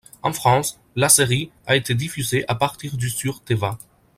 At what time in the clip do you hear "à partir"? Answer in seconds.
2.47-2.97